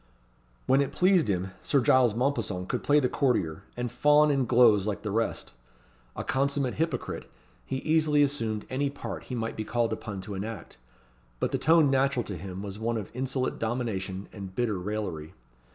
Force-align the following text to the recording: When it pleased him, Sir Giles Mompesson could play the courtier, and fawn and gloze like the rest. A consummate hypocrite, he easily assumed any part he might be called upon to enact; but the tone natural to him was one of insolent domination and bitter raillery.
When 0.65 0.81
it 0.81 0.91
pleased 0.91 1.27
him, 1.27 1.51
Sir 1.61 1.79
Giles 1.79 2.15
Mompesson 2.15 2.65
could 2.65 2.81
play 2.81 2.99
the 2.99 3.07
courtier, 3.07 3.61
and 3.77 3.91
fawn 3.91 4.31
and 4.31 4.47
gloze 4.47 4.87
like 4.87 5.03
the 5.03 5.11
rest. 5.11 5.53
A 6.15 6.23
consummate 6.23 6.73
hypocrite, 6.73 7.29
he 7.67 7.75
easily 7.81 8.23
assumed 8.23 8.65
any 8.71 8.89
part 8.89 9.25
he 9.25 9.35
might 9.35 9.55
be 9.55 9.63
called 9.63 9.93
upon 9.93 10.19
to 10.21 10.33
enact; 10.33 10.77
but 11.39 11.51
the 11.51 11.59
tone 11.59 11.91
natural 11.91 12.23
to 12.23 12.35
him 12.35 12.63
was 12.63 12.79
one 12.79 12.97
of 12.97 13.11
insolent 13.15 13.59
domination 13.59 14.27
and 14.33 14.55
bitter 14.55 14.79
raillery. 14.79 15.35